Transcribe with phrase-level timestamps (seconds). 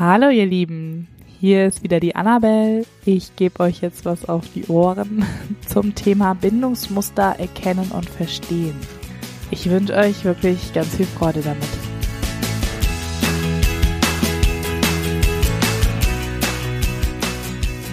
[0.00, 1.08] Hallo ihr Lieben,
[1.40, 2.86] hier ist wieder die Annabelle.
[3.04, 5.26] Ich gebe euch jetzt was auf die Ohren
[5.66, 8.76] zum Thema Bindungsmuster erkennen und verstehen.
[9.50, 11.66] Ich wünsche euch wirklich ganz viel Freude damit.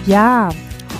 [0.06, 0.50] Ja,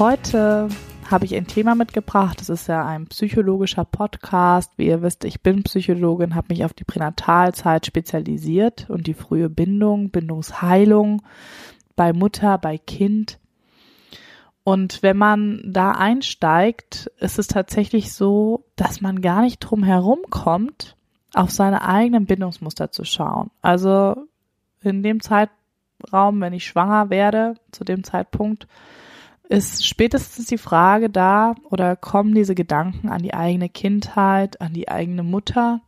[0.00, 0.68] heute
[1.11, 2.41] habe ich ein Thema mitgebracht.
[2.41, 4.73] Das ist ja ein psychologischer Podcast.
[4.77, 9.48] Wie ihr wisst, ich bin Psychologin, habe mich auf die Pränatalzeit spezialisiert und die frühe
[9.48, 11.23] Bindung, Bindungsheilung
[11.96, 13.38] bei Mutter, bei Kind.
[14.64, 20.20] Und wenn man da einsteigt, ist es tatsächlich so, dass man gar nicht drum herum
[20.28, 20.97] kommt,
[21.34, 23.50] auf seine eigenen Bindungsmuster zu schauen.
[23.62, 24.16] Also
[24.80, 28.66] in dem Zeitraum, wenn ich schwanger werde, zu dem Zeitpunkt,
[29.48, 34.88] ist spätestens die Frage da oder kommen diese Gedanken an die eigene Kindheit, an die
[34.88, 35.80] eigene Mutter?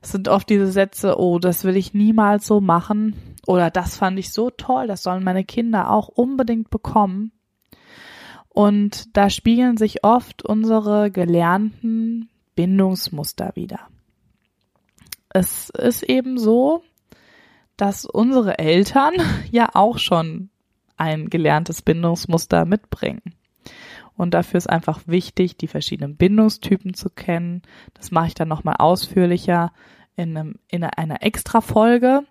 [0.00, 4.18] Es sind oft diese Sätze, oh, das will ich niemals so machen oder das fand
[4.18, 7.32] ich so toll, das sollen meine Kinder auch unbedingt bekommen.
[8.48, 13.80] Und da spiegeln sich oft unsere gelernten Bindungsmuster wieder.
[15.30, 16.82] Es ist eben so,
[17.76, 19.14] dass unsere Eltern
[19.50, 20.50] ja auch schon
[20.96, 23.22] ein gelerntes Bindungsmuster mitbringen.
[24.16, 27.62] Und dafür ist einfach wichtig, die verschiedenen Bindungstypen zu kennen.
[27.94, 29.72] Das mache ich dann nochmal ausführlicher
[30.16, 32.24] in, einem, in einer extra Folge.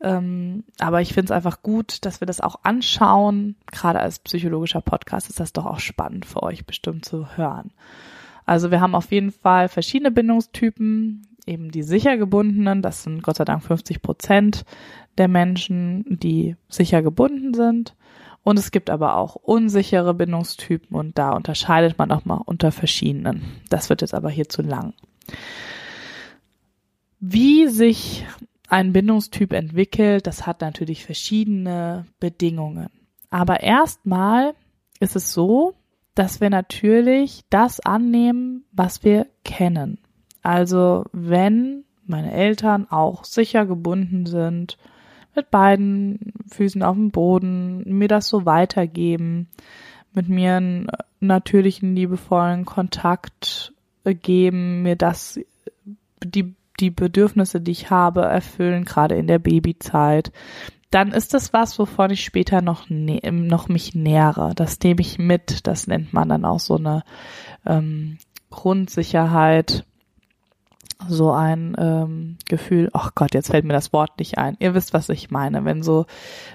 [0.00, 3.56] Ähm, aber ich finde es einfach gut, dass wir das auch anschauen.
[3.70, 7.72] Gerade als psychologischer Podcast ist das doch auch spannend für euch bestimmt zu hören.
[8.44, 13.36] Also wir haben auf jeden Fall verschiedene Bindungstypen, eben die sicher gebundenen, das sind Gott
[13.36, 14.64] sei Dank 50 Prozent
[15.18, 17.94] der Menschen, die sicher gebunden sind.
[18.42, 23.42] Und es gibt aber auch unsichere Bindungstypen und da unterscheidet man auch mal unter verschiedenen.
[23.70, 24.94] Das wird jetzt aber hier zu lang.
[27.18, 28.24] Wie sich
[28.68, 32.90] ein Bindungstyp entwickelt, das hat natürlich verschiedene Bedingungen.
[33.30, 34.54] Aber erstmal
[35.00, 35.74] ist es so,
[36.14, 39.98] dass wir natürlich das annehmen, was wir kennen.
[40.46, 44.78] Also wenn meine Eltern auch sicher gebunden sind,
[45.34, 49.48] mit beiden Füßen auf dem Boden, mir das so weitergeben,
[50.14, 50.86] mit mir einen
[51.18, 53.74] natürlichen, liebevollen Kontakt
[54.04, 55.40] geben, mir das,
[56.22, 60.30] die, die Bedürfnisse, die ich habe, erfüllen, gerade in der Babyzeit,
[60.92, 64.52] dann ist das was, wovon ich später noch, noch mich nähere.
[64.54, 65.66] Das nehme ich mit.
[65.66, 67.02] Das nennt man dann auch so eine
[67.66, 68.18] ähm,
[68.50, 69.84] Grundsicherheit
[71.08, 74.56] so ein ähm, Gefühl, ach Gott, jetzt fällt mir das Wort nicht ein.
[74.60, 76.06] Ihr wisst, was ich meine, wenn so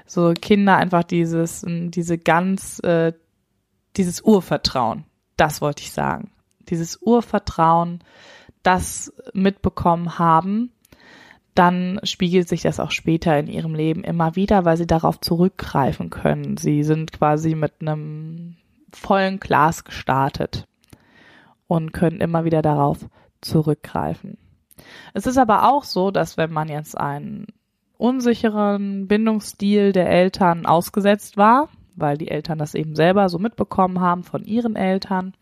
[0.06, 3.14] so Kinder einfach dieses diese ganz äh,
[3.98, 5.06] dieses Urvertrauen,
[5.38, 6.32] das wollte ich sagen,
[6.70, 8.00] dieses Urvertrauen,
[8.64, 10.72] das mitbekommen haben,
[11.56, 16.10] dann spiegelt sich das auch später in ihrem Leben immer wieder, weil sie darauf zurückgreifen
[16.10, 16.58] können.
[16.58, 18.56] Sie sind quasi mit einem
[18.94, 20.68] vollen Glas gestartet
[21.68, 23.10] und können immer wieder darauf
[23.42, 24.38] zurückgreifen.
[25.14, 27.48] Es ist aber auch so, dass wenn man jetzt einen
[27.98, 34.24] unsicheren Bindungsstil der Eltern ausgesetzt war, weil die Eltern das eben selber so mitbekommen haben
[34.24, 35.34] von ihren Eltern,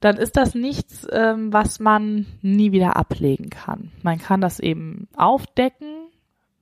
[0.00, 3.90] dann ist das nichts, ähm, was man nie wieder ablegen kann.
[4.02, 6.08] Man kann das eben aufdecken,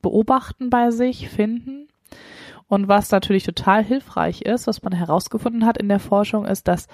[0.03, 1.89] beobachten bei sich, finden.
[2.69, 6.89] Und was natürlich total hilfreich ist, was man herausgefunden hat in der Forschung, ist, dass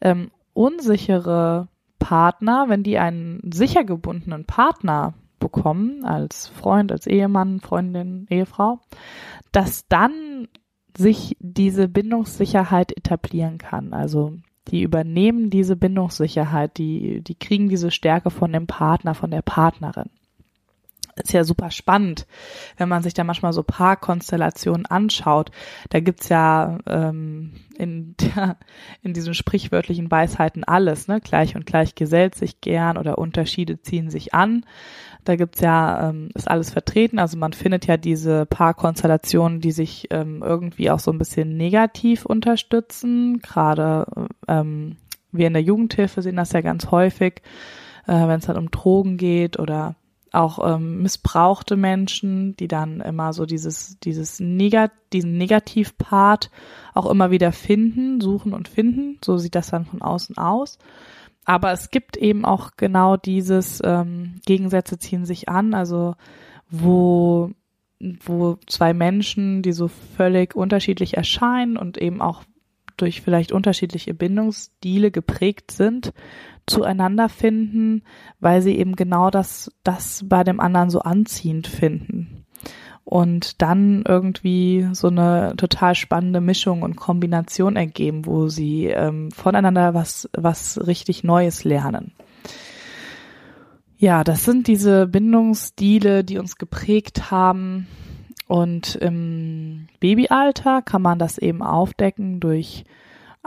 [0.00, 1.68] ähm, unsichere
[2.02, 8.80] Partner, wenn die einen sicher gebundenen Partner bekommen, als Freund, als Ehemann, Freundin, Ehefrau,
[9.52, 10.48] dass dann
[10.96, 13.92] sich diese Bindungssicherheit etablieren kann.
[13.92, 14.34] Also
[14.68, 20.10] die übernehmen diese Bindungssicherheit, die, die kriegen diese Stärke von dem Partner, von der Partnerin
[21.16, 22.26] ist ja super spannend,
[22.76, 25.50] wenn man sich da manchmal so Paarkonstellationen anschaut.
[25.90, 28.56] Da gibt's ja ähm, in, der,
[29.02, 31.20] in diesen sprichwörtlichen Weisheiten alles, ne?
[31.20, 34.64] Gleich und gleich gesellt sich gern oder Unterschiede ziehen sich an.
[35.24, 37.18] Da gibt's ja, ähm, ist alles vertreten.
[37.18, 42.26] Also man findet ja diese Paarkonstellationen, die sich ähm, irgendwie auch so ein bisschen negativ
[42.26, 43.40] unterstützen.
[43.40, 44.06] Gerade
[44.48, 44.96] ähm,
[45.30, 47.42] wir in der Jugendhilfe sehen das ja ganz häufig,
[48.06, 49.94] äh, wenn es dann um Drogen geht oder
[50.32, 56.50] auch ähm, missbrauchte Menschen, die dann immer so dieses, dieses Negat diesen Negativpart
[56.94, 59.18] auch immer wieder finden, suchen und finden.
[59.22, 60.78] So sieht das dann von außen aus.
[61.44, 66.14] Aber es gibt eben auch genau dieses ähm, Gegensätze ziehen sich an, also
[66.70, 67.50] wo
[68.24, 72.42] wo zwei Menschen, die so völlig unterschiedlich erscheinen und eben auch
[72.96, 76.12] durch vielleicht unterschiedliche Bindungsstile geprägt sind,
[76.66, 78.02] zueinander finden,
[78.40, 82.44] weil sie eben genau das, das bei dem anderen so anziehend finden.
[83.04, 89.92] und dann irgendwie so eine total spannende Mischung und Kombination ergeben, wo sie ähm, voneinander
[89.94, 92.12] was, was richtig Neues lernen.
[93.96, 97.86] Ja, das sind diese Bindungsstile, die uns geprägt haben.
[98.52, 102.84] Und im Babyalter kann man das eben aufdecken durch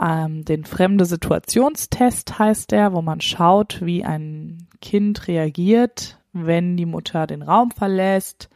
[0.02, 6.86] ähm, den fremde Situationstest heißt der, wo man schaut, wie ein Kind reagiert, wenn die
[6.86, 8.50] Mutter den Raum verlässt,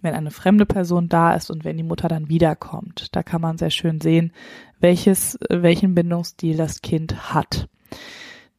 [0.00, 3.08] wenn eine fremde Person da ist und wenn die Mutter dann wiederkommt.
[3.16, 4.30] Da kann man sehr schön sehen,
[4.78, 7.68] welches, welchen Bindungsstil das Kind hat.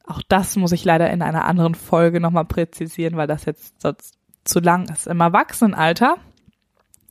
[0.05, 4.15] Auch das muss ich leider in einer anderen Folge nochmal präzisieren, weil das jetzt sonst
[4.43, 5.07] zu lang ist.
[5.07, 6.17] Im Erwachsenenalter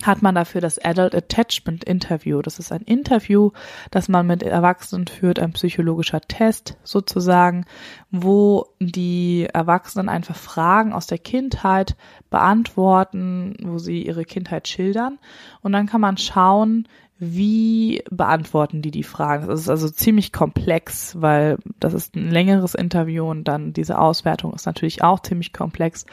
[0.02, 2.42] hat man dafür das Adult Attachment Interview.
[2.42, 3.52] Das ist ein Interview,
[3.90, 7.64] das man mit Erwachsenen führt, ein psychologischer Test sozusagen,
[8.10, 11.96] wo die Erwachsenen einfach Fragen aus der Kindheit
[12.28, 15.18] beantworten, wo sie ihre Kindheit schildern.
[15.62, 16.86] Und dann kann man schauen,
[17.18, 19.46] wie beantworten die die Fragen?
[19.46, 24.52] Das ist also ziemlich komplex, weil das ist ein längeres Interview und dann diese Auswertung
[24.52, 26.04] ist natürlich auch ziemlich komplex,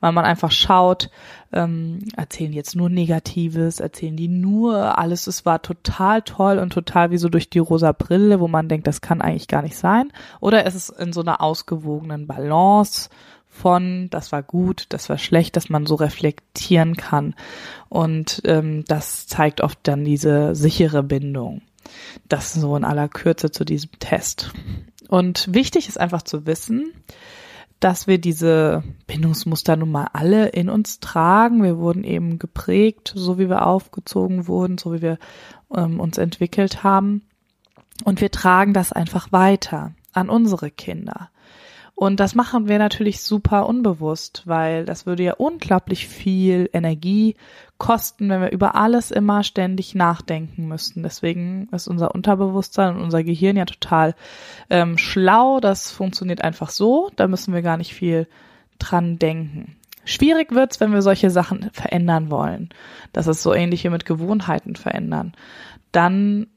[0.00, 1.10] weil man einfach schaut,
[1.52, 7.10] ähm, erzählen jetzt nur Negatives, erzählen die nur alles, es war total toll und total
[7.10, 10.10] wie so durch die rosa Brille, wo man denkt, das kann eigentlich gar nicht sein,
[10.40, 13.10] oder ist es in so einer ausgewogenen Balance
[13.56, 17.34] von, das war gut, das war schlecht, dass man so reflektieren kann.
[17.88, 21.62] Und ähm, das zeigt oft dann diese sichere Bindung.
[22.28, 24.52] Das so in aller Kürze zu diesem Test.
[25.08, 26.92] Und wichtig ist einfach zu wissen,
[27.80, 31.62] dass wir diese Bindungsmuster nun mal alle in uns tragen.
[31.62, 35.18] Wir wurden eben geprägt, so wie wir aufgezogen wurden, so wie wir
[35.74, 37.22] ähm, uns entwickelt haben.
[38.04, 41.30] Und wir tragen das einfach weiter an unsere Kinder.
[41.96, 47.36] Und das machen wir natürlich super unbewusst, weil das würde ja unglaublich viel Energie
[47.78, 51.02] kosten, wenn wir über alles immer ständig nachdenken müssten.
[51.02, 54.14] Deswegen ist unser Unterbewusstsein und unser Gehirn ja total
[54.68, 55.58] ähm, schlau.
[55.58, 57.10] Das funktioniert einfach so.
[57.16, 58.28] Da müssen wir gar nicht viel
[58.78, 59.76] dran denken.
[60.04, 62.68] Schwierig wird's, wenn wir solche Sachen verändern wollen.
[63.14, 65.32] Das ist so ähnlich wie mit Gewohnheiten verändern.
[65.92, 66.48] Dann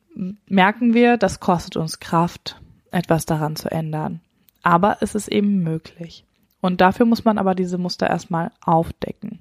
[0.47, 2.59] merken wir, das kostet uns Kraft,
[2.91, 4.19] etwas daran zu ändern.
[4.63, 6.25] Aber es ist eben möglich.
[6.61, 9.39] Und dafür muss man aber diese Muster erstmal aufdecken.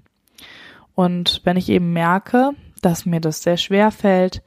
[0.95, 4.43] Und wenn ich eben merke, dass mir das sehr schwer fällt,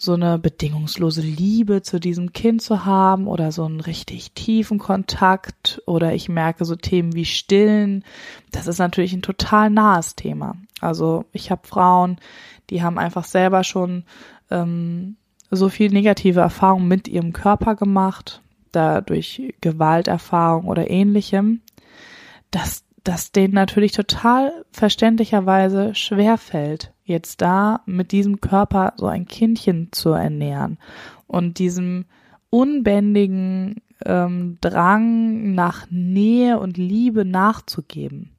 [0.00, 5.82] so eine bedingungslose Liebe zu diesem Kind zu haben oder so einen richtig tiefen Kontakt
[5.86, 8.04] oder ich merke so Themen wie Stillen,
[8.52, 10.54] das ist natürlich ein total nahes Thema.
[10.80, 12.18] Also ich habe Frauen,
[12.70, 14.04] die haben einfach selber schon
[14.52, 15.16] ähm,
[15.50, 18.40] so viel negative Erfahrungen mit ihrem Körper gemacht,
[18.78, 21.60] da durch Gewalterfahrung oder ähnlichem,
[22.50, 29.26] dass das denen natürlich total verständlicherweise schwer fällt, jetzt da mit diesem Körper so ein
[29.26, 30.78] Kindchen zu ernähren
[31.26, 32.04] und diesem
[32.50, 38.36] unbändigen ähm, Drang nach Nähe und Liebe nachzugeben.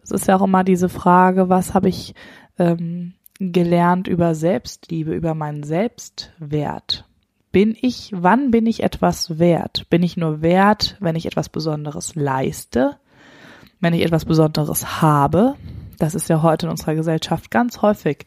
[0.00, 2.14] Das ist ja auch immer diese Frage, was habe ich
[2.58, 7.05] ähm, gelernt über Selbstliebe, über meinen Selbstwert?
[7.56, 9.88] Bin ich, wann bin ich etwas wert?
[9.88, 12.98] Bin ich nur wert, wenn ich etwas Besonderes leiste?
[13.80, 15.54] Wenn ich etwas Besonderes habe?
[15.98, 18.26] Das ist ja heute in unserer Gesellschaft ganz häufig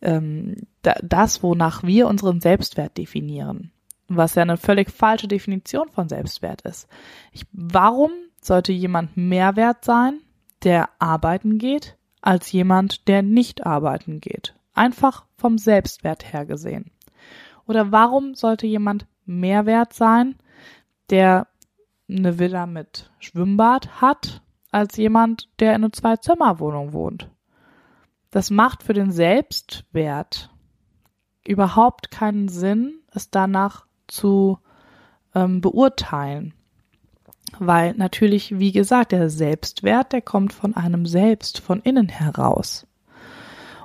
[0.00, 3.70] ähm, da, das, wonach wir unseren Selbstwert definieren.
[4.08, 6.88] Was ja eine völlig falsche Definition von Selbstwert ist.
[7.32, 10.20] Ich, warum sollte jemand mehr wert sein,
[10.62, 14.54] der arbeiten geht, als jemand, der nicht arbeiten geht?
[14.72, 16.90] Einfach vom Selbstwert her gesehen.
[17.70, 20.34] Oder warum sollte jemand mehr wert sein,
[21.08, 21.46] der
[22.08, 27.30] eine Villa mit Schwimmbad hat, als jemand, der in einer Zwei-Zimmer-Wohnung wohnt?
[28.32, 30.50] Das macht für den Selbstwert
[31.46, 34.58] überhaupt keinen Sinn, es danach zu
[35.36, 36.54] ähm, beurteilen.
[37.60, 42.88] Weil natürlich, wie gesagt, der Selbstwert, der kommt von einem selbst, von innen heraus.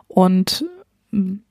[0.08, 0.66] Und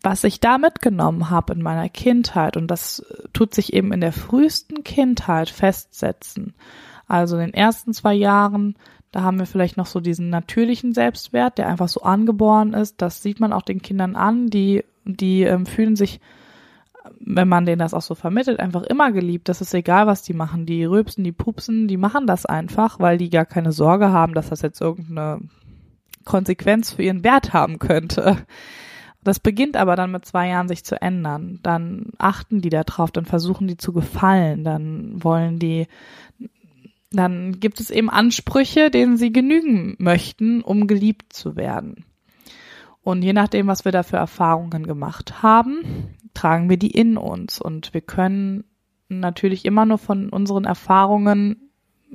[0.02, 4.12] was ich da mitgenommen habe in meiner Kindheit und das tut sich eben in der
[4.12, 6.54] frühesten Kindheit festsetzen.
[7.06, 8.76] Also in den ersten zwei Jahren,
[9.12, 13.00] da haben wir vielleicht noch so diesen natürlichen Selbstwert, der einfach so angeboren ist.
[13.00, 16.20] Das sieht man auch den Kindern an, die die ähm, fühlen sich
[17.20, 19.48] wenn man denen das auch so vermittelt, einfach immer geliebt.
[19.48, 20.66] Das ist egal, was die machen.
[20.66, 24.48] Die rülpsen, die pupsen, die machen das einfach, weil die gar keine Sorge haben, dass
[24.48, 25.40] das jetzt irgendeine
[26.24, 28.38] Konsequenz für ihren Wert haben könnte.
[29.24, 31.58] Das beginnt aber dann mit zwei Jahren sich zu ändern.
[31.62, 35.86] Dann achten die da drauf, dann versuchen die zu gefallen, dann wollen die,
[37.10, 42.04] dann gibt es eben Ansprüche, denen sie genügen möchten, um geliebt zu werden.
[43.02, 47.60] Und je nachdem, was wir da für Erfahrungen gemacht haben, tragen wir die in uns.
[47.60, 48.64] Und wir können
[49.08, 51.63] natürlich immer nur von unseren Erfahrungen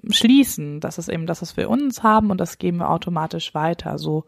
[0.09, 0.79] schließen.
[0.79, 3.97] Das ist eben das, was wir uns haben und das geben wir automatisch weiter.
[3.97, 4.25] So,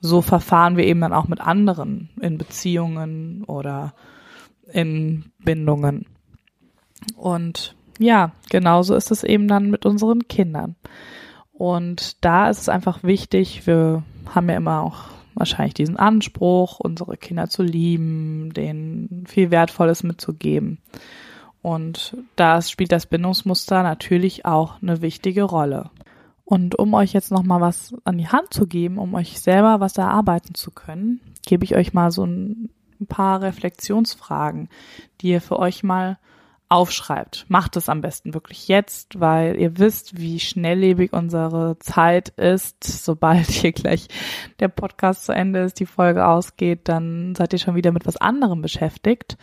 [0.00, 3.94] so verfahren wir eben dann auch mit anderen in Beziehungen oder
[4.72, 6.06] in Bindungen.
[7.16, 10.76] Und ja, genauso ist es eben dann mit unseren Kindern.
[11.52, 17.16] Und da ist es einfach wichtig, wir haben ja immer auch wahrscheinlich diesen Anspruch, unsere
[17.16, 20.78] Kinder zu lieben, denen viel Wertvolles mitzugeben.
[21.68, 25.90] Und da spielt das Bindungsmuster natürlich auch eine wichtige Rolle.
[26.46, 29.98] Und um euch jetzt nochmal was an die Hand zu geben, um euch selber was
[29.98, 32.70] erarbeiten zu können, gebe ich euch mal so ein
[33.06, 34.70] paar Reflexionsfragen,
[35.20, 36.16] die ihr für euch mal
[36.70, 37.46] aufschreibt.
[37.48, 42.84] Macht es am besten wirklich jetzt, weil ihr wisst, wie schnelllebig unsere Zeit ist.
[42.84, 44.08] Sobald hier gleich
[44.60, 48.18] der Podcast zu Ende ist, die Folge ausgeht, dann seid ihr schon wieder mit was
[48.18, 49.38] anderem beschäftigt.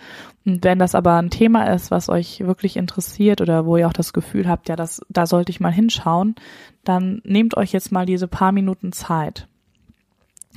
[0.45, 3.93] Und wenn das aber ein Thema ist, was euch wirklich interessiert oder wo ihr auch
[3.93, 6.35] das Gefühl habt, ja, das, da sollte ich mal hinschauen,
[6.83, 9.47] dann nehmt euch jetzt mal diese paar Minuten Zeit.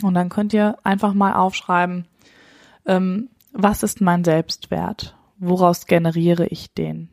[0.02, 2.06] Und dann könnt ihr einfach mal aufschreiben,
[2.86, 5.17] ähm, was ist mein Selbstwert?
[5.38, 7.08] Woraus generiere ich den?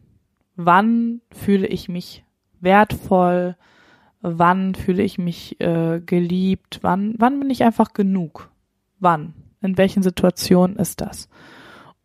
[0.55, 2.24] Wann fühle ich mich
[2.60, 3.55] wertvoll?
[4.22, 6.79] Wann fühle ich mich äh, geliebt?
[6.82, 8.50] Wann, wann bin ich einfach genug?
[9.00, 9.34] Wann?
[9.62, 11.29] In welchen Situationen ist das?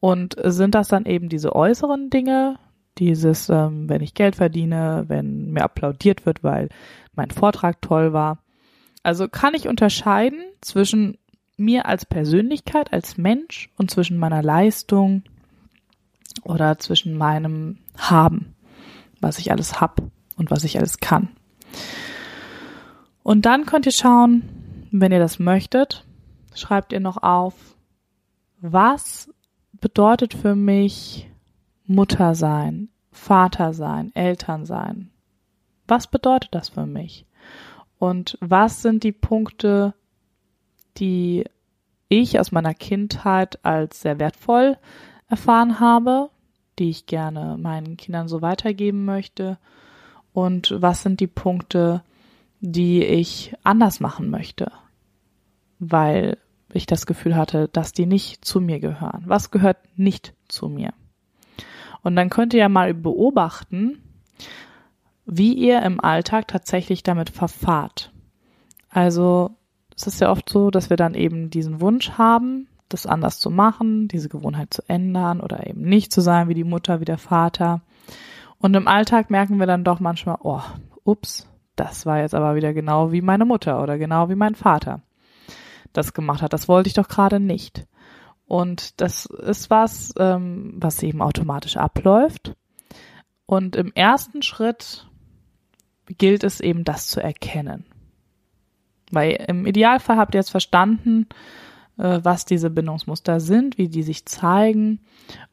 [0.00, 2.58] Und sind das dann eben diese äußeren Dinge,
[2.98, 6.68] dieses, ähm, wenn ich Geld verdiene, wenn mir applaudiert wird, weil
[7.14, 8.38] mein Vortrag toll war?
[9.02, 11.18] Also kann ich unterscheiden zwischen
[11.56, 15.22] mir als Persönlichkeit, als Mensch und zwischen meiner Leistung,
[16.42, 18.54] oder zwischen meinem Haben,
[19.20, 20.02] was ich alles hab
[20.36, 21.28] und was ich alles kann.
[23.22, 24.42] Und dann könnt ihr schauen,
[24.90, 26.04] wenn ihr das möchtet,
[26.54, 27.54] schreibt ihr noch auf,
[28.60, 29.30] was
[29.72, 31.30] bedeutet für mich
[31.86, 35.10] Mutter sein, Vater sein, Eltern sein?
[35.86, 37.26] Was bedeutet das für mich?
[37.98, 39.94] Und was sind die Punkte,
[40.96, 41.44] die
[42.08, 44.78] ich aus meiner Kindheit als sehr wertvoll
[45.30, 46.28] erfahren habe,
[46.78, 49.58] die ich gerne meinen Kindern so weitergeben möchte
[50.32, 52.02] und was sind die Punkte,
[52.60, 54.70] die ich anders machen möchte,
[55.78, 56.36] weil
[56.72, 59.22] ich das Gefühl hatte, dass die nicht zu mir gehören.
[59.26, 60.92] Was gehört nicht zu mir?
[62.02, 64.02] Und dann könnt ihr ja mal beobachten,
[65.26, 68.12] wie ihr im Alltag tatsächlich damit verfahrt.
[68.88, 69.50] Also
[69.96, 73.50] es ist ja oft so, dass wir dann eben diesen Wunsch haben, das anders zu
[73.50, 77.18] machen, diese Gewohnheit zu ändern oder eben nicht zu sein wie die Mutter, wie der
[77.18, 77.80] Vater.
[78.58, 80.62] Und im Alltag merken wir dann doch manchmal, oh,
[81.04, 85.02] ups, das war jetzt aber wieder genau wie meine Mutter oder genau wie mein Vater
[85.92, 86.52] das gemacht hat.
[86.52, 87.86] Das wollte ich doch gerade nicht.
[88.46, 92.54] Und das ist was, ähm, was eben automatisch abläuft.
[93.46, 95.08] Und im ersten Schritt
[96.06, 97.84] gilt es eben, das zu erkennen.
[99.10, 101.26] Weil im Idealfall habt ihr jetzt verstanden,
[102.00, 105.00] was diese Bindungsmuster sind, wie die sich zeigen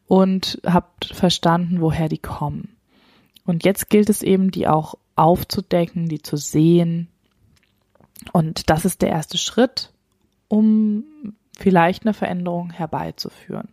[0.07, 2.77] und habt verstanden, woher die kommen.
[3.45, 7.09] Und jetzt gilt es eben, die auch aufzudecken, die zu sehen.
[8.31, 9.91] Und das ist der erste Schritt,
[10.47, 11.03] um
[11.57, 13.69] vielleicht eine Veränderung herbeizuführen.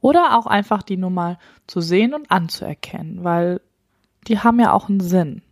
[0.00, 3.60] Oder auch einfach die nur mal zu sehen und anzuerkennen, weil
[4.26, 5.42] die haben ja auch einen Sinn.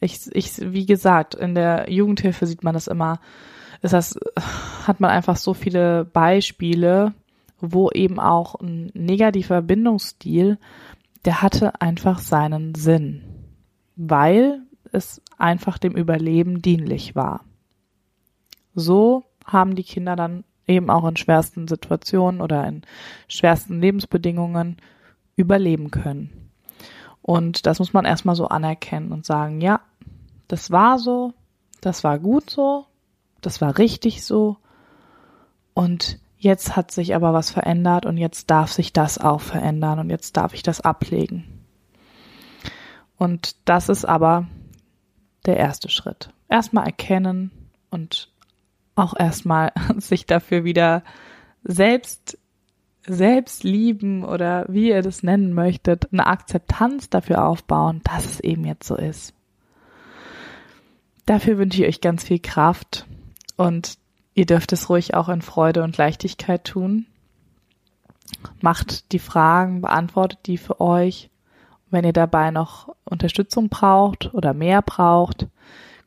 [0.00, 3.20] Ich, ich, wie gesagt, in der Jugendhilfe sieht man das immer
[3.82, 4.18] das,
[4.86, 7.12] hat man einfach so viele Beispiele,
[7.60, 10.58] wo eben auch ein negativer Bindungsstil,
[11.24, 13.22] der hatte einfach seinen Sinn,
[13.96, 14.62] weil
[14.92, 17.44] es einfach dem Überleben dienlich war.
[18.74, 22.82] So haben die Kinder dann eben auch in schwersten Situationen oder in
[23.28, 24.76] schwersten Lebensbedingungen
[25.36, 26.50] überleben können.
[27.20, 29.80] Und das muss man erstmal so anerkennen und sagen, ja,
[30.48, 31.32] das war so,
[31.80, 32.86] das war gut so,
[33.42, 34.56] das war richtig so.
[35.74, 40.10] Und jetzt hat sich aber was verändert und jetzt darf sich das auch verändern und
[40.10, 41.64] jetzt darf ich das ablegen.
[43.16, 44.48] Und das ist aber
[45.46, 46.30] der erste Schritt.
[46.48, 47.50] Erstmal erkennen
[47.90, 48.30] und
[48.94, 51.02] auch erstmal sich dafür wieder
[51.62, 52.38] selbst
[53.04, 58.64] selbst lieben oder wie ihr das nennen möchtet, eine Akzeptanz dafür aufbauen, dass es eben
[58.64, 59.34] jetzt so ist.
[61.26, 63.06] Dafür wünsche ich euch ganz viel Kraft
[63.66, 63.98] und
[64.34, 67.06] ihr dürft es ruhig auch in Freude und Leichtigkeit tun.
[68.60, 71.30] Macht die Fragen, beantwortet die für euch.
[71.90, 75.46] Wenn ihr dabei noch Unterstützung braucht oder mehr braucht,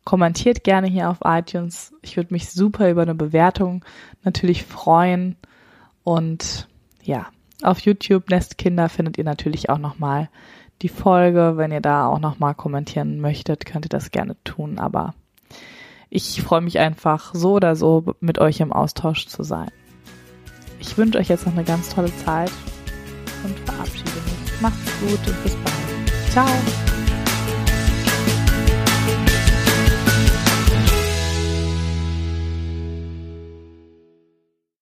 [0.06, 1.92] Kommentiert gerne hier auf iTunes.
[2.04, 3.84] Ich würde mich super über eine Bewertung
[4.24, 5.36] natürlich freuen.
[6.04, 6.68] Und
[7.02, 7.26] ja,
[7.64, 10.30] auf YouTube Nestkinder findet ihr natürlich auch nochmal
[10.84, 11.54] die Folge.
[11.58, 14.78] Wenn ihr da auch nochmal kommentieren möchtet, könnt ihr das gerne tun.
[14.78, 15.16] Aber
[16.16, 19.70] ich freue mich einfach so oder so mit euch im Austausch zu sein.
[20.80, 22.52] Ich wünsche euch jetzt noch eine ganz tolle Zeit
[23.44, 24.62] und verabschiede mich.
[24.62, 26.32] Macht's gut und bis bald.
[26.32, 26.85] Ciao.